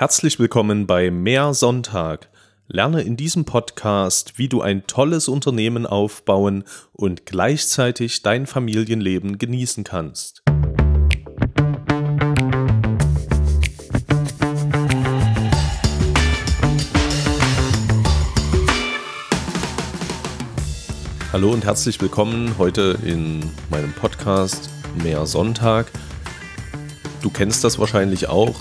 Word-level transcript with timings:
Herzlich 0.00 0.38
willkommen 0.38 0.86
bei 0.86 1.10
Mehr 1.10 1.52
Sonntag. 1.52 2.30
Lerne 2.68 3.02
in 3.02 3.18
diesem 3.18 3.44
Podcast, 3.44 4.38
wie 4.38 4.48
du 4.48 4.62
ein 4.62 4.86
tolles 4.86 5.28
Unternehmen 5.28 5.84
aufbauen 5.84 6.64
und 6.94 7.26
gleichzeitig 7.26 8.22
dein 8.22 8.46
Familienleben 8.46 9.36
genießen 9.36 9.84
kannst. 9.84 10.42
Hallo 21.30 21.52
und 21.52 21.66
herzlich 21.66 22.00
willkommen 22.00 22.54
heute 22.56 22.98
in 23.04 23.40
meinem 23.68 23.92
Podcast 23.92 24.70
Mehr 25.02 25.26
Sonntag. 25.26 25.90
Du 27.20 27.28
kennst 27.28 27.64
das 27.64 27.78
wahrscheinlich 27.78 28.28
auch, 28.28 28.54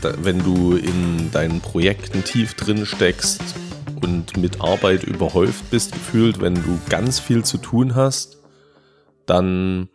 wenn 0.00 0.42
du 0.42 0.74
in 0.76 1.30
deinen 1.30 1.60
Projekten 1.60 2.24
tief 2.24 2.54
drin 2.54 2.86
steckst 2.86 3.42
und 4.02 4.36
mit 4.36 4.60
Arbeit 4.60 5.04
überhäuft 5.04 5.70
bist, 5.70 5.92
gefühlt, 5.92 6.40
wenn 6.40 6.54
du 6.54 6.78
ganz 6.88 7.20
viel 7.20 7.44
zu 7.44 7.58
tun 7.58 7.94
hast, 7.94 8.38
dann 9.26 9.88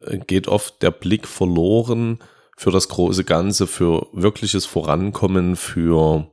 äh, 0.00 0.18
geht 0.18 0.48
oft 0.48 0.82
der 0.82 0.90
Blick 0.90 1.26
verloren 1.26 2.18
für 2.56 2.70
das 2.70 2.88
große 2.88 3.24
Ganze, 3.24 3.66
für 3.66 4.06
wirkliches 4.12 4.64
Vorankommen, 4.64 5.56
für 5.56 6.30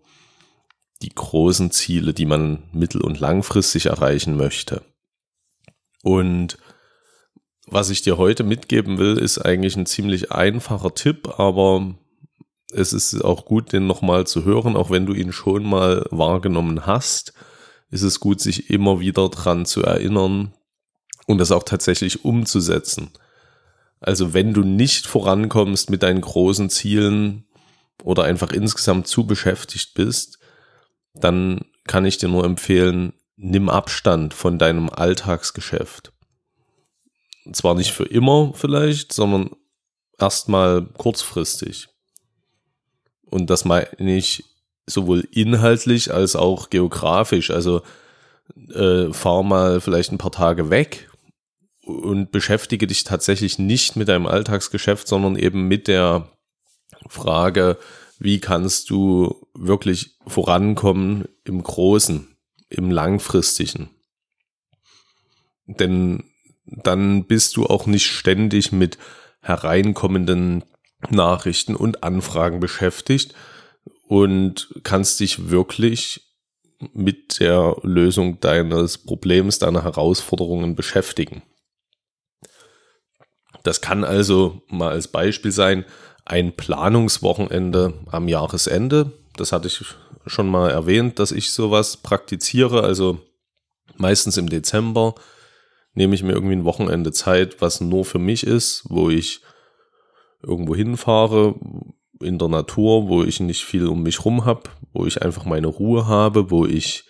die 1.02 1.10
großen 1.10 1.72
Ziele, 1.72 2.14
die 2.14 2.26
man 2.26 2.64
mittel- 2.72 3.02
und 3.02 3.20
langfristig 3.20 3.88
erreichen 3.88 4.38
möchte. 4.38 4.84
Und 6.04 6.58
was 7.68 7.90
ich 7.90 8.02
dir 8.02 8.18
heute 8.18 8.44
mitgeben 8.44 8.98
will, 8.98 9.18
ist 9.18 9.40
eigentlich 9.40 9.76
ein 9.76 9.86
ziemlich 9.86 10.32
einfacher 10.32 10.94
Tipp, 10.94 11.40
aber 11.40 11.96
es 12.74 12.94
ist 12.94 13.22
auch 13.24 13.46
gut, 13.46 13.74
den 13.74 13.88
nochmal 13.88 14.26
zu 14.28 14.46
hören, 14.46 14.76
auch 14.76 14.90
wenn 14.90 15.06
du 15.06 15.14
ihn 15.14 15.32
schon 15.32 15.64
mal 15.64 16.06
wahrgenommen 16.12 16.86
hast, 16.86 17.34
ist 17.90 18.04
es 18.04 18.20
gut, 18.20 18.40
sich 18.40 18.70
immer 18.70 19.00
wieder 19.00 19.30
dran 19.30 19.66
zu 19.66 19.84
erinnern 19.84 20.54
und 21.28 21.38
das 21.38 21.52
auch 21.52 21.64
tatsächlich 21.64 22.26
umzusetzen. 22.26 23.12
Also 24.00 24.34
wenn 24.34 24.54
du 24.54 24.64
nicht 24.64 25.06
vorankommst 25.06 25.90
mit 25.90 26.04
deinen 26.04 26.22
großen 26.22 26.70
Zielen 26.70 27.46
oder 28.04 28.24
einfach 28.24 28.52
insgesamt 28.52 29.08
zu 29.08 29.28
beschäftigt 29.28 29.94
bist, 29.94 30.40
dann 31.14 31.62
kann 31.86 32.06
ich 32.06 32.18
dir 32.18 32.30
nur 32.30 32.46
empfehlen, 32.46 33.14
nimm 33.36 33.70
Abstand 33.70 34.34
von 34.34 34.58
deinem 34.58 34.90
Alltagsgeschäft. 34.90 36.14
Zwar 37.52 37.76
nicht 37.76 37.92
für 37.92 38.06
immer 38.06 38.54
vielleicht, 38.56 39.14
sondern 39.14 39.52
erstmal 40.18 40.86
kurzfristig. 40.86 41.91
Und 43.32 43.50
das 43.50 43.66
meine 43.66 43.88
ich 44.16 44.44
sowohl 44.86 45.28
inhaltlich 45.32 46.14
als 46.14 46.36
auch 46.36 46.70
geografisch. 46.70 47.50
Also 47.50 47.82
äh, 48.74 49.12
fahr 49.12 49.44
mal 49.44 49.82
vielleicht 49.82 50.12
ein 50.12 50.18
paar 50.18 50.32
Tage 50.32 50.70
weg 50.70 51.10
und 51.86 52.32
beschäftige 52.32 52.88
dich 52.88 53.04
tatsächlich 53.04 53.58
nicht 53.58 53.96
mit 53.96 54.10
deinem 54.10 54.28
Alltagsgeschäft, 54.28 55.08
sondern 55.08 55.36
eben 55.36 55.68
mit 55.68 55.88
der 55.88 56.30
Frage, 57.08 57.78
wie 58.20 58.40
kannst 58.40 58.90
du 58.90 59.48
wirklich 59.54 60.18
vorankommen 60.28 61.26
im 61.44 61.64
Großen, 61.64 62.36
im 62.70 62.92
Langfristigen. 62.92 63.90
Denn 65.66 66.26
dann 66.66 67.26
bist 67.26 67.58
du 67.58 67.66
auch 67.66 67.88
nicht 67.88 68.06
ständig 68.06 68.72
mit 68.72 68.98
hereinkommenden 69.42 70.64
Nachrichten 71.10 71.76
und 71.76 72.04
Anfragen 72.04 72.60
beschäftigt 72.60 73.34
und 74.08 74.74
kannst 74.84 75.20
dich 75.20 75.50
wirklich 75.50 76.22
mit 76.94 77.40
der 77.40 77.78
Lösung 77.84 78.40
deines 78.40 78.98
Problems, 78.98 79.60
deiner 79.60 79.84
Herausforderungen 79.84 80.76
beschäftigen. 80.76 81.44
Das 83.64 83.82
kann 83.82 84.04
also 84.04 84.62
mal 84.68 84.92
als 84.92 85.08
Beispiel 85.08 85.52
sein, 85.52 85.86
ein 86.26 86.56
Planungswochenende 86.56 87.94
am 88.12 88.28
Jahresende. 88.28 89.12
Das 89.36 89.52
hatte 89.52 89.68
ich 89.68 89.84
schon 90.26 90.48
mal 90.48 90.72
erwähnt, 90.72 91.20
dass 91.20 91.32
ich 91.32 91.52
sowas 91.52 91.98
praktiziere. 91.98 92.84
Also 92.84 93.20
meistens 93.98 94.38
im 94.38 94.50
Dezember 94.50 95.16
nehme 95.94 96.16
ich 96.16 96.24
mir 96.24 96.34
irgendwie 96.34 96.56
ein 96.56 96.66
Wochenende 96.66 97.12
Zeit, 97.12 97.62
was 97.62 97.82
nur 97.82 98.06
für 98.06 98.20
mich 98.20 98.46
ist, 98.46 98.84
wo 98.88 99.10
ich 99.10 99.42
irgendwo 100.44 100.76
hinfahre 100.76 101.56
in 102.22 102.38
der 102.38 102.48
Natur, 102.48 103.08
wo 103.08 103.24
ich 103.24 103.40
nicht 103.40 103.64
viel 103.64 103.88
um 103.88 104.04
mich 104.04 104.26
rum 104.26 104.46
habe, 104.46 104.64
wo 104.94 105.06
ich 105.06 105.22
einfach 105.22 105.46
meine 105.46 105.68
Ruhe 105.68 106.08
habe, 106.08 106.52
wo 106.52 106.66
ich 106.66 107.06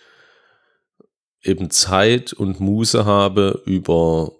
eben 1.42 1.70
Zeit 1.70 2.32
und 2.32 2.60
Muße 2.60 3.04
habe, 3.04 3.62
über 3.66 4.32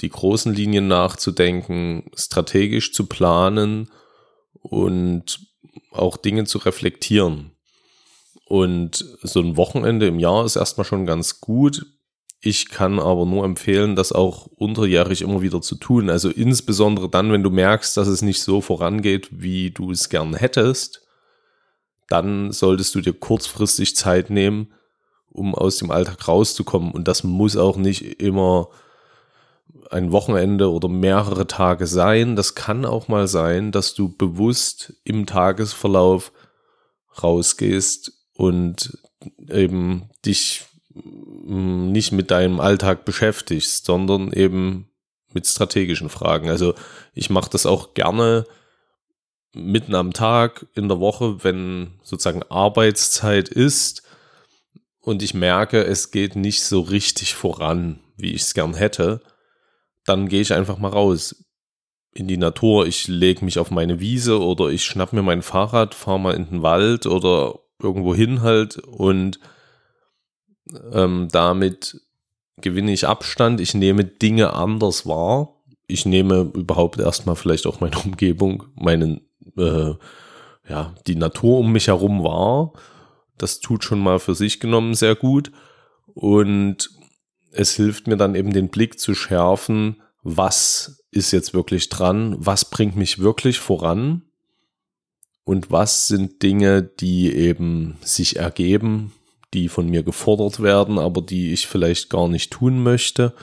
die 0.00 0.10
großen 0.10 0.52
Linien 0.52 0.88
nachzudenken, 0.88 2.10
strategisch 2.14 2.92
zu 2.92 3.06
planen 3.06 3.90
und 4.60 5.40
auch 5.92 6.16
Dinge 6.16 6.44
zu 6.44 6.58
reflektieren. 6.58 7.52
Und 8.46 9.04
so 9.22 9.40
ein 9.40 9.56
Wochenende 9.56 10.06
im 10.06 10.18
Jahr 10.18 10.44
ist 10.44 10.56
erstmal 10.56 10.84
schon 10.84 11.06
ganz 11.06 11.40
gut, 11.40 11.86
ich 12.44 12.70
kann 12.70 12.98
aber 12.98 13.24
nur 13.24 13.44
empfehlen, 13.44 13.94
das 13.94 14.10
auch 14.10 14.46
unterjährig 14.46 15.22
immer 15.22 15.42
wieder 15.42 15.62
zu 15.62 15.76
tun. 15.76 16.10
Also 16.10 16.28
insbesondere 16.28 17.08
dann, 17.08 17.30
wenn 17.30 17.44
du 17.44 17.50
merkst, 17.50 17.96
dass 17.96 18.08
es 18.08 18.20
nicht 18.20 18.42
so 18.42 18.60
vorangeht, 18.60 19.28
wie 19.30 19.70
du 19.70 19.92
es 19.92 20.08
gern 20.08 20.34
hättest, 20.34 21.06
dann 22.08 22.50
solltest 22.50 22.96
du 22.96 23.00
dir 23.00 23.12
kurzfristig 23.12 23.94
Zeit 23.94 24.28
nehmen, 24.28 24.72
um 25.30 25.54
aus 25.54 25.76
dem 25.76 25.92
Alltag 25.92 26.26
rauszukommen. 26.26 26.90
Und 26.90 27.06
das 27.06 27.22
muss 27.22 27.56
auch 27.56 27.76
nicht 27.76 28.20
immer 28.20 28.70
ein 29.92 30.10
Wochenende 30.10 30.72
oder 30.72 30.88
mehrere 30.88 31.46
Tage 31.46 31.86
sein. 31.86 32.34
Das 32.34 32.56
kann 32.56 32.84
auch 32.84 33.06
mal 33.06 33.28
sein, 33.28 33.70
dass 33.70 33.94
du 33.94 34.08
bewusst 34.08 34.94
im 35.04 35.26
Tagesverlauf 35.26 36.32
rausgehst 37.22 38.12
und 38.34 38.98
eben 39.48 40.10
dich 40.26 40.64
nicht 41.44 42.12
mit 42.12 42.30
deinem 42.30 42.60
Alltag 42.60 43.04
beschäftigst, 43.04 43.84
sondern 43.84 44.32
eben 44.32 44.88
mit 45.32 45.46
strategischen 45.46 46.08
Fragen. 46.08 46.48
Also 46.48 46.74
ich 47.14 47.30
mache 47.30 47.50
das 47.50 47.66
auch 47.66 47.94
gerne 47.94 48.44
mitten 49.54 49.94
am 49.94 50.12
Tag 50.12 50.66
in 50.74 50.88
der 50.88 51.00
Woche, 51.00 51.44
wenn 51.44 51.98
sozusagen 52.02 52.42
Arbeitszeit 52.44 53.48
ist 53.48 54.02
und 55.00 55.22
ich 55.22 55.34
merke, 55.34 55.84
es 55.84 56.10
geht 56.10 56.36
nicht 56.36 56.62
so 56.62 56.80
richtig 56.80 57.34
voran, 57.34 58.00
wie 58.16 58.32
ich 58.32 58.42
es 58.42 58.54
gern 58.54 58.74
hätte, 58.74 59.20
dann 60.06 60.28
gehe 60.28 60.40
ich 60.40 60.54
einfach 60.54 60.78
mal 60.78 60.88
raus 60.88 61.44
in 62.14 62.28
die 62.28 62.36
Natur. 62.36 62.86
Ich 62.86 63.08
lege 63.08 63.44
mich 63.44 63.58
auf 63.58 63.70
meine 63.70 64.00
Wiese 64.00 64.40
oder 64.40 64.68
ich 64.68 64.84
schnapp 64.84 65.12
mir 65.12 65.22
mein 65.22 65.42
Fahrrad, 65.42 65.94
fahre 65.94 66.20
mal 66.20 66.34
in 66.34 66.48
den 66.48 66.62
Wald 66.62 67.06
oder 67.06 67.58
irgendwo 67.80 68.14
hin 68.14 68.42
halt 68.42 68.78
und 68.78 69.40
ähm, 70.92 71.28
damit 71.30 72.00
gewinne 72.58 72.92
ich 72.92 73.06
Abstand, 73.06 73.60
ich 73.60 73.74
nehme 73.74 74.04
Dinge 74.04 74.54
anders 74.54 75.06
wahr. 75.06 75.56
Ich 75.86 76.06
nehme 76.06 76.50
überhaupt 76.54 77.00
erstmal 77.00 77.36
vielleicht 77.36 77.66
auch 77.66 77.80
meine 77.80 77.98
Umgebung, 77.98 78.64
meinen, 78.74 79.22
äh, 79.56 79.94
ja, 80.68 80.94
die 81.06 81.16
Natur 81.16 81.58
um 81.58 81.72
mich 81.72 81.88
herum 81.88 82.22
wahr. 82.22 82.72
Das 83.36 83.60
tut 83.60 83.84
schon 83.84 84.00
mal 84.00 84.18
für 84.18 84.34
sich 84.34 84.60
genommen 84.60 84.94
sehr 84.94 85.16
gut. 85.16 85.50
Und 86.14 86.90
es 87.50 87.74
hilft 87.74 88.06
mir 88.06 88.16
dann 88.16 88.34
eben 88.34 88.52
den 88.52 88.68
Blick 88.68 88.98
zu 88.98 89.14
schärfen, 89.14 90.02
was 90.22 91.02
ist 91.10 91.32
jetzt 91.32 91.52
wirklich 91.52 91.88
dran, 91.88 92.36
was 92.38 92.64
bringt 92.64 92.96
mich 92.96 93.18
wirklich 93.18 93.58
voran 93.58 94.22
und 95.44 95.70
was 95.70 96.06
sind 96.06 96.42
Dinge, 96.42 96.82
die 96.82 97.34
eben 97.34 97.98
sich 98.02 98.36
ergeben, 98.36 99.12
die 99.54 99.68
von 99.68 99.86
mir 99.86 100.02
gefordert 100.02 100.62
werden, 100.62 100.98
aber 100.98 101.22
die 101.22 101.52
ich 101.52 101.66
vielleicht 101.66 102.10
gar 102.10 102.28
nicht 102.28 102.50
tun 102.50 102.82
möchte. 102.82 103.34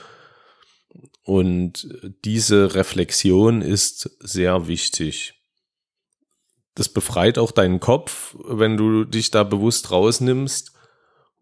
Und 1.22 1.88
diese 2.24 2.74
Reflexion 2.74 3.62
ist 3.62 4.10
sehr 4.20 4.66
wichtig. 4.66 5.34
Das 6.74 6.88
befreit 6.88 7.38
auch 7.38 7.52
deinen 7.52 7.80
Kopf, 7.80 8.36
wenn 8.48 8.76
du 8.76 9.04
dich 9.04 9.30
da 9.30 9.44
bewusst 9.44 9.90
rausnimmst 9.90 10.72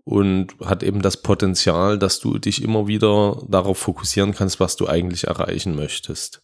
und 0.05 0.59
hat 0.61 0.83
eben 0.83 1.03
das 1.03 1.23
Potenzial, 1.23 1.99
dass 1.99 2.19
du 2.19 2.39
dich 2.39 2.63
immer 2.63 2.87
wieder 2.87 3.43
darauf 3.47 3.79
fokussieren 3.79 4.35
kannst, 4.35 4.59
was 4.59 4.77
du 4.77 4.89
eigentlich 4.89 5.25
erreichen 5.25 5.77
möchtest. 5.77 6.43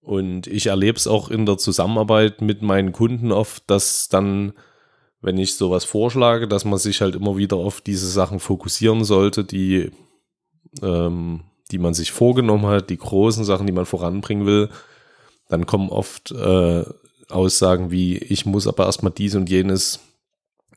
Und 0.00 0.46
ich 0.46 0.66
erlebe 0.66 0.96
es 0.96 1.06
auch 1.06 1.28
in 1.28 1.44
der 1.44 1.58
Zusammenarbeit 1.58 2.40
mit 2.40 2.62
meinen 2.62 2.92
Kunden 2.92 3.32
oft, 3.32 3.68
dass 3.68 4.08
dann 4.08 4.54
wenn 5.20 5.38
ich 5.38 5.54
sowas 5.54 5.84
vorschlage, 5.84 6.46
dass 6.46 6.64
man 6.64 6.78
sich 6.78 7.00
halt 7.00 7.14
immer 7.16 7.36
wieder 7.36 7.56
auf 7.56 7.80
diese 7.80 8.08
Sachen 8.08 8.40
fokussieren 8.40 9.04
sollte, 9.04 9.44
die, 9.44 9.90
ähm, 10.82 11.42
die 11.70 11.78
man 11.78 11.94
sich 11.94 12.12
vorgenommen 12.12 12.66
hat, 12.66 12.90
die 12.90 12.98
großen 12.98 13.44
Sachen, 13.44 13.66
die 13.66 13.72
man 13.72 13.86
voranbringen 13.86 14.46
will, 14.46 14.68
dann 15.48 15.66
kommen 15.66 15.88
oft 15.88 16.30
äh, 16.30 16.84
Aussagen 17.28 17.90
wie, 17.90 18.16
ich 18.18 18.46
muss 18.46 18.66
aber 18.66 18.86
erstmal 18.86 19.12
dies 19.12 19.34
und 19.34 19.50
jenes 19.50 20.00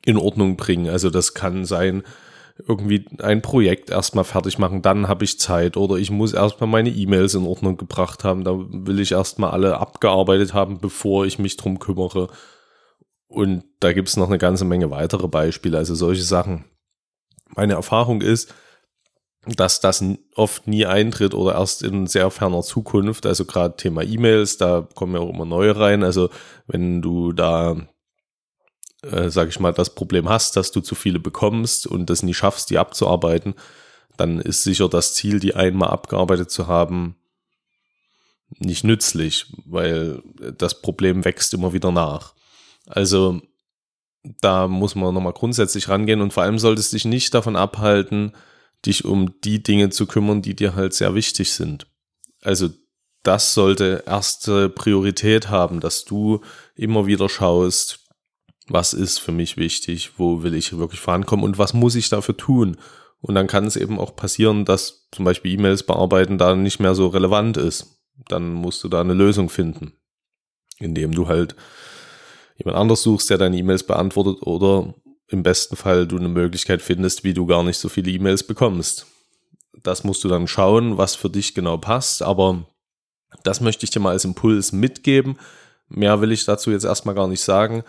in 0.03 0.17
Ordnung 0.17 0.57
bringen. 0.57 0.89
Also 0.89 1.09
das 1.09 1.33
kann 1.33 1.65
sein, 1.65 2.03
irgendwie 2.67 3.05
ein 3.19 3.41
Projekt 3.41 3.89
erstmal 3.89 4.23
fertig 4.23 4.57
machen, 4.57 4.81
dann 4.81 5.07
habe 5.07 5.23
ich 5.23 5.39
Zeit 5.39 5.77
oder 5.77 5.95
ich 5.95 6.11
muss 6.11 6.33
erstmal 6.33 6.69
meine 6.69 6.89
E-Mails 6.89 7.33
in 7.33 7.45
Ordnung 7.45 7.77
gebracht 7.77 8.23
haben, 8.23 8.43
da 8.43 8.53
will 8.55 8.99
ich 8.99 9.11
erstmal 9.11 9.51
alle 9.51 9.79
abgearbeitet 9.79 10.53
haben, 10.53 10.79
bevor 10.79 11.25
ich 11.25 11.39
mich 11.39 11.57
drum 11.57 11.79
kümmere. 11.79 12.29
Und 13.31 13.63
da 13.79 13.93
gibt 13.93 14.09
es 14.09 14.17
noch 14.17 14.27
eine 14.27 14.37
ganze 14.37 14.65
Menge 14.65 14.91
weitere 14.91 15.27
Beispiele, 15.27 15.77
also 15.77 15.95
solche 15.95 16.23
Sachen. 16.23 16.65
Meine 17.55 17.73
Erfahrung 17.73 18.21
ist, 18.21 18.53
dass 19.45 19.79
das 19.79 20.03
oft 20.35 20.67
nie 20.67 20.85
eintritt 20.85 21.33
oder 21.33 21.55
erst 21.55 21.81
in 21.81 22.07
sehr 22.07 22.29
ferner 22.29 22.61
Zukunft. 22.61 23.25
Also 23.25 23.45
gerade 23.45 23.77
Thema 23.77 24.03
E-Mails, 24.03 24.57
da 24.57 24.87
kommen 24.95 25.15
ja 25.15 25.21
auch 25.21 25.29
immer 25.29 25.45
neue 25.45 25.77
rein. 25.77 26.03
Also 26.03 26.29
wenn 26.67 27.01
du 27.01 27.31
da 27.31 27.77
äh, 29.03 29.29
sag 29.29 29.47
ich 29.47 29.59
mal, 29.59 29.73
das 29.73 29.95
Problem 29.95 30.29
hast, 30.29 30.57
dass 30.57 30.71
du 30.71 30.81
zu 30.81 30.93
viele 30.93 31.19
bekommst 31.19 31.87
und 31.87 32.09
das 32.09 32.23
nie 32.23 32.33
schaffst, 32.33 32.69
die 32.69 32.77
abzuarbeiten, 32.77 33.55
dann 34.17 34.39
ist 34.39 34.63
sicher 34.63 34.89
das 34.89 35.15
Ziel, 35.15 35.39
die 35.39 35.55
einmal 35.55 35.89
abgearbeitet 35.89 36.51
zu 36.51 36.67
haben, 36.67 37.15
nicht 38.59 38.83
nützlich, 38.83 39.45
weil 39.65 40.21
das 40.57 40.81
Problem 40.81 41.23
wächst 41.23 41.53
immer 41.53 41.73
wieder 41.73 41.91
nach. 41.91 42.35
Also 42.87 43.41
da 44.23 44.67
muss 44.67 44.95
man 44.95 45.13
nochmal 45.13 45.33
grundsätzlich 45.33 45.89
rangehen 45.89 46.21
und 46.21 46.33
vor 46.33 46.43
allem 46.43 46.59
solltest 46.59 46.93
dich 46.93 47.05
nicht 47.05 47.33
davon 47.33 47.55
abhalten, 47.55 48.33
dich 48.85 49.05
um 49.05 49.39
die 49.41 49.63
Dinge 49.63 49.89
zu 49.89 50.05
kümmern, 50.05 50.41
die 50.41 50.55
dir 50.55 50.75
halt 50.75 50.93
sehr 50.93 51.15
wichtig 51.15 51.51
sind. 51.53 51.87
Also 52.41 52.69
das 53.23 53.53
sollte 53.53 54.03
erste 54.07 54.69
Priorität 54.69 55.49
haben, 55.49 55.79
dass 55.79 56.05
du 56.05 56.41
immer 56.75 57.05
wieder 57.05 57.29
schaust, 57.29 57.99
was 58.67 58.93
ist 58.93 59.19
für 59.19 59.31
mich 59.31 59.57
wichtig, 59.57 60.11
wo 60.17 60.43
will 60.43 60.55
ich 60.55 60.77
wirklich 60.77 60.99
vorankommen 60.99 61.45
und 61.45 61.57
was 61.57 61.73
muss 61.73 61.95
ich 61.95 62.09
dafür 62.09 62.37
tun. 62.37 62.77
Und 63.19 63.35
dann 63.35 63.47
kann 63.47 63.65
es 63.65 63.75
eben 63.75 63.99
auch 63.99 64.15
passieren, 64.15 64.65
dass 64.65 65.07
zum 65.11 65.25
Beispiel 65.25 65.53
E-Mails 65.53 65.83
bearbeiten 65.83 66.37
da 66.37 66.55
nicht 66.55 66.79
mehr 66.79 66.95
so 66.95 67.07
relevant 67.07 67.57
ist. 67.57 68.01
Dann 68.27 68.53
musst 68.53 68.83
du 68.83 68.87
da 68.87 69.01
eine 69.01 69.13
Lösung 69.13 69.49
finden, 69.49 69.93
indem 70.79 71.13
du 71.13 71.27
halt 71.27 71.55
jemand 72.61 72.77
anders 72.77 73.01
suchst, 73.01 73.29
der 73.29 73.37
deine 73.37 73.57
E-Mails 73.57 73.83
beantwortet 73.83 74.41
oder 74.43 74.93
im 75.27 75.43
besten 75.43 75.75
Fall 75.75 76.07
du 76.07 76.17
eine 76.17 76.29
Möglichkeit 76.29 76.81
findest, 76.81 77.23
wie 77.23 77.33
du 77.33 77.45
gar 77.45 77.63
nicht 77.63 77.77
so 77.77 77.89
viele 77.89 78.11
E-Mails 78.11 78.43
bekommst. 78.43 79.07
Das 79.81 80.03
musst 80.03 80.23
du 80.23 80.27
dann 80.27 80.47
schauen, 80.47 80.97
was 80.97 81.15
für 81.15 81.29
dich 81.29 81.55
genau 81.55 81.77
passt, 81.77 82.21
aber 82.21 82.65
das 83.43 83.61
möchte 83.61 83.85
ich 83.85 83.89
dir 83.89 83.99
mal 83.99 84.11
als 84.11 84.25
Impuls 84.25 84.71
mitgeben. 84.73 85.37
Mehr 85.87 86.21
will 86.21 86.31
ich 86.31 86.45
dazu 86.45 86.71
jetzt 86.71 86.83
erstmal 86.83 87.15
gar 87.15 87.27
nicht 87.27 87.41
sagen. 87.41 87.83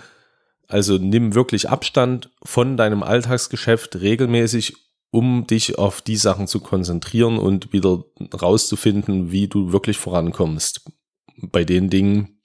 Also 0.69 0.97
nimm 0.97 1.35
wirklich 1.35 1.69
Abstand 1.69 2.31
von 2.43 2.77
deinem 2.77 3.03
Alltagsgeschäft 3.03 3.97
regelmäßig, 3.97 4.75
um 5.11 5.47
dich 5.47 5.79
auf 5.79 6.01
die 6.01 6.17
Sachen 6.17 6.47
zu 6.47 6.61
konzentrieren 6.61 7.39
und 7.39 7.73
wieder 7.73 8.05
rauszufinden, 8.41 9.31
wie 9.31 9.49
du 9.49 9.73
wirklich 9.73 9.99
vorankommst. 9.99 10.91
Bei 11.37 11.65
den 11.65 11.91
Dingen, 11.91 12.42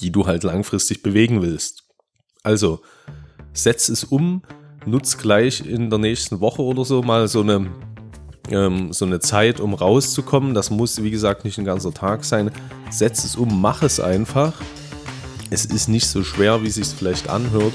die 0.00 0.10
du 0.10 0.26
halt 0.26 0.44
langfristig 0.44 1.02
bewegen 1.02 1.42
willst. 1.42 1.84
Also 2.42 2.80
setz 3.52 3.88
es 3.88 4.04
um, 4.04 4.42
nutz 4.86 5.18
gleich 5.18 5.64
in 5.66 5.90
der 5.90 5.98
nächsten 5.98 6.40
Woche 6.40 6.62
oder 6.62 6.84
so 6.84 7.02
mal 7.02 7.28
so 7.28 7.40
eine, 7.40 7.70
ähm, 8.50 8.92
so 8.92 9.04
eine 9.04 9.20
Zeit, 9.20 9.60
um 9.60 9.74
rauszukommen. 9.74 10.54
Das 10.54 10.70
muss, 10.70 11.02
wie 11.02 11.10
gesagt, 11.10 11.44
nicht 11.44 11.58
ein 11.58 11.64
ganzer 11.64 11.92
Tag 11.92 12.24
sein. 12.24 12.50
Setz 12.90 13.24
es 13.24 13.36
um, 13.36 13.60
mach 13.60 13.82
es 13.82 14.00
einfach 14.00 14.54
es 15.50 15.64
ist 15.64 15.88
nicht 15.88 16.06
so 16.06 16.22
schwer, 16.22 16.62
wie 16.62 16.68
es 16.68 16.74
sich 16.74 16.88
vielleicht 16.88 17.30
anhört 17.30 17.72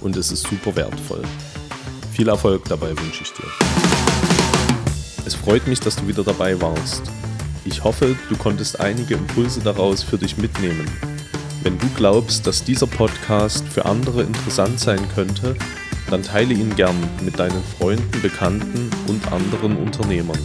und 0.00 0.16
es 0.16 0.32
ist 0.32 0.42
super 0.42 0.74
wertvoll. 0.74 1.22
Viel 2.12 2.28
Erfolg 2.28 2.64
dabei 2.64 2.88
wünsche 2.88 3.22
ich 3.22 3.32
dir. 3.32 3.48
Es 5.24 5.34
freut 5.34 5.66
mich, 5.68 5.78
dass 5.78 5.94
du 5.94 6.08
wieder 6.08 6.24
dabei 6.24 6.60
warst. 6.60 7.02
Ich 7.64 7.84
hoffe, 7.84 8.16
du 8.28 8.36
konntest 8.36 8.80
einige 8.80 9.14
Impulse 9.14 9.60
daraus 9.60 10.02
für 10.02 10.18
dich 10.18 10.36
mitnehmen. 10.36 10.86
Wenn 11.66 11.78
du 11.80 11.88
glaubst, 11.96 12.46
dass 12.46 12.62
dieser 12.62 12.86
Podcast 12.86 13.66
für 13.66 13.86
andere 13.86 14.22
interessant 14.22 14.78
sein 14.78 15.00
könnte, 15.16 15.56
dann 16.08 16.22
teile 16.22 16.54
ihn 16.54 16.76
gern 16.76 16.94
mit 17.24 17.40
deinen 17.40 17.60
Freunden, 17.76 18.22
Bekannten 18.22 18.88
und 19.08 19.32
anderen 19.32 19.76
Unternehmern. 19.76 20.38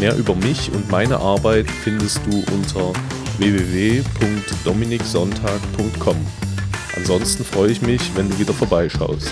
Mehr 0.00 0.16
über 0.16 0.34
mich 0.34 0.72
und 0.72 0.90
meine 0.90 1.18
Arbeit 1.18 1.70
findest 1.70 2.22
du 2.24 2.42
unter 2.50 2.94
www.dominiksonntag.com. 3.36 6.16
Ansonsten 6.96 7.44
freue 7.44 7.72
ich 7.72 7.82
mich, 7.82 8.00
wenn 8.14 8.30
du 8.30 8.38
wieder 8.38 8.54
vorbeischaust. 8.54 9.30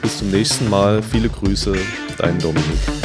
Bis 0.00 0.18
zum 0.18 0.30
nächsten 0.30 0.70
Mal, 0.70 1.02
viele 1.02 1.28
Grüße, 1.28 1.74
dein 2.18 2.38
Dominik. 2.38 3.03